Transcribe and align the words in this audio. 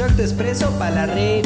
de 0.00 0.24
espresso 0.24 0.70
para 0.78 1.06
la 1.06 1.06
red. 1.06 1.44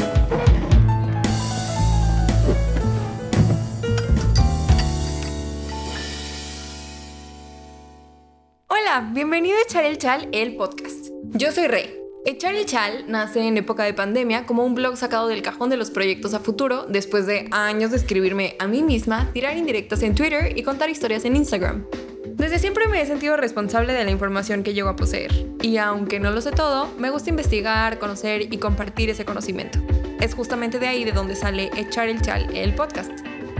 Hola, 8.67 9.09
bienvenido 9.11 9.57
a 9.57 9.61
Echar 9.61 9.83
el 9.83 9.97
Chal, 9.97 10.29
el 10.31 10.55
podcast. 10.55 11.07
Yo 11.33 11.51
soy 11.51 11.67
Rey. 11.67 11.99
Echar 12.25 12.55
el 12.55 12.65
Chal 12.65 13.03
nace 13.09 13.45
en 13.45 13.57
época 13.57 13.83
de 13.83 13.93
pandemia 13.93 14.45
como 14.45 14.63
un 14.63 14.73
blog 14.73 14.95
sacado 14.95 15.27
del 15.27 15.41
cajón 15.41 15.69
de 15.69 15.75
los 15.75 15.91
proyectos 15.91 16.33
a 16.33 16.39
futuro 16.39 16.85
después 16.87 17.25
de 17.25 17.49
años 17.51 17.91
de 17.91 17.97
escribirme 17.97 18.55
a 18.59 18.67
mí 18.67 18.83
misma, 18.83 19.31
tirar 19.33 19.57
indirectas 19.57 20.01
en 20.01 20.15
Twitter 20.15 20.57
y 20.57 20.63
contar 20.63 20.89
historias 20.89 21.25
en 21.25 21.35
Instagram. 21.35 21.85
Desde 22.25 22.59
siempre 22.59 22.87
me 22.87 23.01
he 23.01 23.05
sentido 23.05 23.35
responsable 23.35 23.91
de 23.91 24.05
la 24.05 24.11
información 24.11 24.63
que 24.63 24.73
llego 24.73 24.87
a 24.87 24.95
poseer, 24.95 25.45
y 25.65 25.79
aunque 25.79 26.19
no 26.19 26.29
lo 26.29 26.41
sé 26.41 26.51
todo, 26.51 26.91
me 26.99 27.09
gusta 27.09 27.31
investigar, 27.31 27.97
conocer 27.97 28.53
y 28.53 28.59
compartir 28.59 29.09
ese 29.09 29.25
conocimiento. 29.25 29.79
Es 30.21 30.35
justamente 30.35 30.77
de 30.77 30.87
ahí 30.87 31.03
de 31.03 31.11
donde 31.11 31.35
sale 31.35 31.71
Echar 31.75 32.07
el 32.07 32.21
Chal, 32.21 32.55
el 32.55 32.75
podcast. 32.75 33.09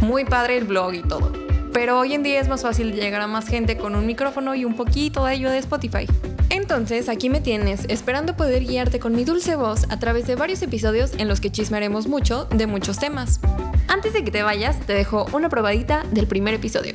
Muy 0.02 0.24
padre 0.24 0.58
el 0.58 0.66
blog 0.66 0.94
y 0.94 1.02
todo. 1.02 1.34
Pero 1.74 1.98
hoy 1.98 2.14
en 2.14 2.22
día 2.22 2.40
es 2.40 2.48
más 2.48 2.62
fácil 2.62 2.94
llegar 2.94 3.22
a 3.22 3.28
más 3.28 3.48
gente 3.48 3.76
con 3.76 3.96
un 3.96 4.06
micrófono 4.06 4.54
y 4.54 4.66
un 4.66 4.76
poquito 4.76 5.26
de 5.26 5.32
ayuda 5.32 5.54
de 5.54 5.58
Spotify. 5.58 6.06
Entonces, 6.52 7.10
aquí 7.10 7.32
me 7.32 7.42
tienes, 7.42 7.86
esperando 7.90 8.38
poder 8.38 8.64
guiarte 8.64 9.00
con 9.00 9.16
mi 9.16 9.26
dulce 9.26 9.56
voz 9.56 9.88
a 9.90 9.98
través 9.98 10.28
de 10.28 10.36
varios 10.36 10.62
episodios 10.62 11.14
en 11.18 11.28
los 11.28 11.42
que 11.42 11.52
chismearemos 11.52 12.06
mucho 12.06 12.46
de 12.46 12.68
muchos 12.68 13.00
temas. 13.00 13.40
Antes 13.88 14.14
de 14.14 14.24
que 14.24 14.30
te 14.30 14.44
vayas, 14.44 14.80
te 14.82 14.94
dejo 14.94 15.26
una 15.34 15.50
probadita 15.50 16.04
del 16.12 16.28
primer 16.28 16.54
episodio. 16.54 16.94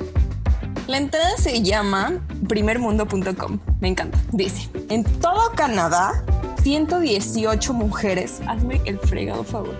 La 0.90 0.98
entrada 0.98 1.36
se 1.36 1.62
llama 1.62 2.20
primermundo.com. 2.48 3.60
Me 3.78 3.86
encanta. 3.86 4.18
Dice, 4.32 4.68
en 4.88 5.04
todo 5.04 5.52
Canadá, 5.54 6.24
118 6.64 7.72
mujeres, 7.74 8.40
hazme 8.48 8.80
el 8.86 8.98
fregado 8.98 9.44
favor. 9.44 9.76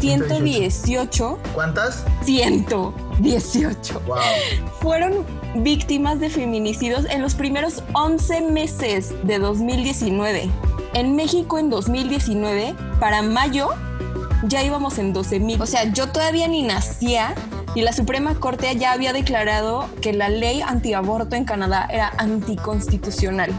118. 0.00 1.38
¿Cuántas? 1.52 2.06
118. 2.24 4.00
Wow. 4.06 4.16
Fueron 4.80 5.26
víctimas 5.56 6.20
de 6.20 6.30
feminicidios 6.30 7.04
en 7.04 7.20
los 7.20 7.34
primeros 7.34 7.82
11 7.92 8.40
meses 8.50 9.12
de 9.24 9.38
2019. 9.38 10.48
En 10.94 11.16
México 11.16 11.58
en 11.58 11.68
2019, 11.68 12.74
para 12.98 13.20
mayo, 13.20 13.74
ya 14.44 14.62
íbamos 14.62 14.96
en 14.96 15.12
12 15.12 15.38
mil. 15.38 15.60
O 15.60 15.66
sea, 15.66 15.84
yo 15.92 16.08
todavía 16.08 16.48
ni 16.48 16.62
nacía 16.62 17.34
y 17.76 17.82
la 17.82 17.92
Suprema 17.92 18.34
Corte 18.40 18.74
ya 18.76 18.92
había 18.92 19.12
declarado 19.12 19.86
que 20.00 20.14
la 20.14 20.30
ley 20.30 20.62
antiaborto 20.62 21.36
en 21.36 21.44
Canadá 21.44 21.86
era 21.92 22.10
anticonstitucional. 22.16 23.52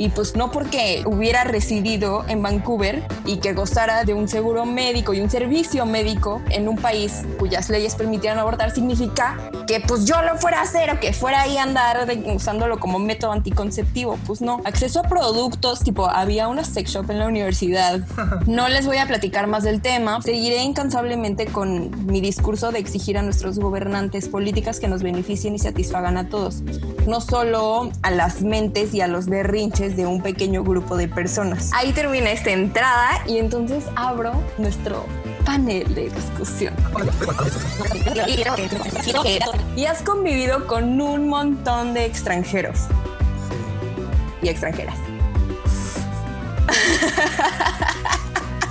Y 0.00 0.08
pues 0.08 0.34
no 0.34 0.50
porque 0.50 1.02
hubiera 1.04 1.44
residido 1.44 2.24
en 2.26 2.40
Vancouver 2.42 3.02
y 3.26 3.36
que 3.36 3.52
gozara 3.52 4.04
de 4.04 4.14
un 4.14 4.28
seguro 4.28 4.64
médico 4.64 5.12
y 5.12 5.20
un 5.20 5.28
servicio 5.28 5.84
médico 5.84 6.40
en 6.48 6.68
un 6.70 6.76
país 6.76 7.20
cuyas 7.38 7.68
leyes 7.68 7.96
permitieran 7.96 8.38
abortar 8.38 8.70
significa 8.74 9.36
que 9.66 9.80
pues 9.80 10.06
yo 10.06 10.22
lo 10.22 10.38
fuera 10.38 10.60
a 10.60 10.62
hacer 10.62 10.88
o 10.90 10.98
que 11.00 11.12
fuera 11.12 11.42
ahí 11.42 11.58
a 11.58 11.64
andar 11.64 12.06
de- 12.06 12.32
usándolo 12.34 12.80
como 12.80 12.98
método 12.98 13.32
anticonceptivo. 13.32 14.18
Pues 14.26 14.40
no. 14.40 14.62
Acceso 14.64 15.00
a 15.00 15.02
productos, 15.02 15.80
tipo 15.80 16.08
había 16.08 16.48
una 16.48 16.64
sex 16.64 16.92
shop 16.92 17.10
en 17.10 17.18
la 17.18 17.26
universidad. 17.26 18.00
No 18.46 18.68
les 18.68 18.86
voy 18.86 18.96
a 18.96 19.06
platicar 19.06 19.46
más 19.48 19.64
del 19.64 19.82
tema. 19.82 20.22
Seguiré 20.22 20.62
incansablemente 20.62 21.44
con 21.44 22.06
mi 22.06 22.22
discurso 22.22 22.72
de 22.72 22.78
exigir 22.78 23.18
a 23.18 23.22
nuestros 23.22 23.58
gobernantes 23.58 24.28
políticas 24.28 24.80
que 24.80 24.88
nos 24.88 25.02
beneficien 25.02 25.54
y 25.54 25.58
satisfagan 25.58 26.16
a 26.16 26.28
todos, 26.30 26.62
no 27.06 27.20
solo 27.20 27.90
a 28.02 28.10
las 28.10 28.40
mentes 28.42 28.94
y 28.94 29.02
a 29.02 29.06
los 29.08 29.26
berrinches 29.26 29.89
de 29.96 30.06
un 30.06 30.22
pequeño 30.22 30.62
grupo 30.64 30.96
de 30.96 31.08
personas. 31.08 31.70
Ahí 31.72 31.92
termina 31.92 32.30
esta 32.30 32.50
entrada 32.50 33.22
y 33.26 33.38
entonces 33.38 33.84
abro 33.96 34.32
nuestro 34.58 35.06
panel 35.44 35.94
de 35.94 36.10
discusión. 36.10 36.74
Y 39.76 39.84
has 39.84 40.02
convivido 40.02 40.66
con 40.66 41.00
un 41.00 41.28
montón 41.28 41.94
de 41.94 42.04
extranjeros 42.04 42.80
y 44.42 44.48
extranjeras. 44.48 44.96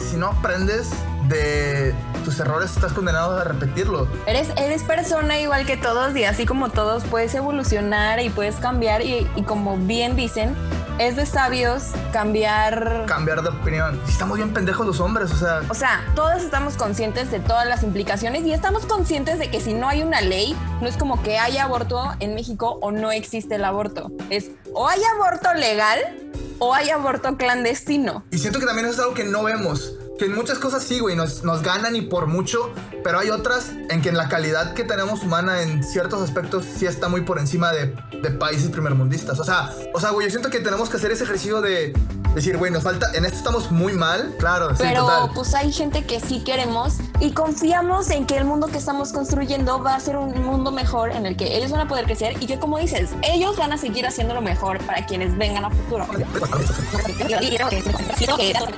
Si 0.09 0.17
no 0.17 0.29
aprendes 0.29 0.89
de 1.27 1.93
tus 2.25 2.39
errores, 2.39 2.71
estás 2.71 2.93
condenado 2.93 3.37
a 3.37 3.43
repetirlo. 3.43 4.07
Eres, 4.25 4.49
eres 4.57 4.81
persona 4.81 5.39
igual 5.39 5.67
que 5.67 5.77
todos 5.77 6.15
y 6.15 6.23
así 6.23 6.47
como 6.47 6.69
todos 6.69 7.03
puedes 7.03 7.35
evolucionar 7.35 8.19
y 8.19 8.31
puedes 8.31 8.55
cambiar 8.55 9.03
y, 9.03 9.27
y 9.35 9.43
como 9.43 9.77
bien 9.77 10.15
dicen, 10.15 10.55
es 10.99 11.15
de 11.15 11.25
sabios 11.25 11.83
cambiar... 12.11 13.05
Cambiar 13.07 13.41
de 13.41 13.49
opinión. 13.49 13.99
Estamos 14.07 14.37
bien 14.37 14.53
pendejos 14.53 14.85
los 14.85 14.99
hombres, 14.99 15.31
o 15.31 15.37
sea, 15.37 15.61
O 15.69 15.73
sea, 15.73 16.03
todos 16.13 16.43
estamos 16.43 16.75
conscientes 16.75 17.31
de 17.31 17.39
todas 17.39 17.65
las 17.65 17.83
implicaciones 17.83 18.43
y 18.43 18.51
estamos 18.51 18.85
conscientes 18.85 19.39
de 19.39 19.49
que 19.49 19.61
si 19.61 19.73
no 19.73 19.87
hay 19.87 20.03
una 20.03 20.19
ley, 20.21 20.55
no 20.81 20.87
es 20.87 20.97
como 20.97 21.23
que 21.23 21.39
haya 21.39 21.63
aborto 21.63 22.03
en 22.19 22.35
México 22.35 22.77
o 22.81 22.91
no 22.91 23.11
existe 23.11 23.55
el 23.55 23.63
aborto. 23.63 24.11
Es 24.29 24.51
o 24.73 24.87
hay 24.89 24.99
aborto 25.15 25.53
legal 25.53 25.99
o 26.59 26.73
hay 26.73 26.89
aborto 26.89 27.37
clandestino. 27.37 28.25
y 28.31 28.37
siento 28.37 28.59
que 28.59 28.65
también 28.65 28.87
es 28.87 28.99
algo 28.99 29.13
que 29.13 29.23
no 29.23 29.43
vemos. 29.43 29.93
Que 30.19 30.25
en 30.25 30.35
muchas 30.35 30.59
cosas 30.59 30.83
sí, 30.83 30.99
güey, 30.99 31.15
nos, 31.15 31.45
nos 31.45 31.63
ganan 31.63 31.95
y 31.95 32.01
por 32.01 32.27
mucho, 32.27 32.73
pero 33.05 33.19
hay 33.19 33.29
otras 33.29 33.71
en 33.89 34.01
que 34.01 34.09
en 34.09 34.17
la 34.17 34.27
calidad 34.27 34.73
que 34.73 34.83
tenemos 34.83 35.23
humana 35.23 35.61
en 35.61 35.81
ciertos 35.81 36.21
aspectos 36.21 36.65
sí 36.65 36.85
está 36.85 37.07
muy 37.07 37.21
por 37.21 37.39
encima 37.39 37.71
de, 37.71 37.95
de 38.21 38.29
países 38.29 38.69
primermundistas. 38.69 39.39
O 39.39 39.45
sea, 39.45 39.73
o 39.93 39.99
sea, 40.01 40.09
güey, 40.11 40.27
yo 40.27 40.31
siento 40.31 40.49
que 40.49 40.59
tenemos 40.59 40.89
que 40.89 40.97
hacer 40.97 41.11
ese 41.11 41.23
ejercicio 41.23 41.61
de 41.61 41.93
decir, 42.35 42.57
güey, 42.57 42.71
nos 42.71 42.83
falta, 42.83 43.11
en 43.13 43.25
esto 43.25 43.37
estamos 43.37 43.71
muy 43.71 43.93
mal, 43.93 44.35
claro, 44.37 44.69
sí, 44.71 44.83
Pero 44.83 45.01
total. 45.01 45.31
pues 45.33 45.53
hay 45.55 45.71
gente 45.71 46.03
que 46.05 46.19
sí 46.19 46.43
queremos 46.43 46.97
y 47.19 47.31
confiamos 47.31 48.09
en 48.11 48.25
que 48.25 48.37
el 48.37 48.45
mundo 48.45 48.67
que 48.67 48.77
estamos 48.77 49.11
construyendo 49.11 49.81
va 49.81 49.95
a 49.95 49.99
ser 49.99 50.15
un 50.17 50.39
mundo 50.43 50.71
mejor 50.71 51.11
en 51.11 51.25
el 51.25 51.35
que 51.35 51.57
ellos 51.57 51.71
van 51.71 51.81
a 51.81 51.87
poder 51.87 52.05
crecer 52.05 52.35
y 52.39 52.45
que 52.45 52.59
como 52.59 52.77
dices, 52.77 53.09
ellos 53.23 53.57
van 53.57 53.73
a 53.73 53.77
seguir 53.77 54.05
haciéndolo 54.05 54.41
mejor 54.41 54.77
para 54.85 55.05
quienes 55.05 55.35
vengan 55.37 55.65
a 55.65 55.69
futuro. 55.71 56.05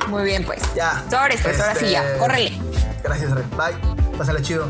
Muy 0.08 0.24
bien, 0.24 0.46
pues. 0.46 0.62
Ya. 0.76 1.04
Sobres, 1.38 1.42
pues 1.58 1.60
ahora 1.62 1.76
sí 1.76 1.92
ya, 1.92 2.04
Este, 2.06 2.18
córrele. 2.20 2.52
Gracias, 3.04 3.32
Rey. 3.32 3.46
Bye. 3.58 4.18
Pásale 4.18 4.42
chido. 4.42 4.70